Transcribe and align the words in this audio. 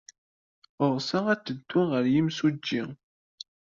Ɣseɣ 0.93 1.25
ad 1.33 1.41
teddud 1.45 1.87
ɣer 1.91 2.05
yimsujji. 2.13 2.83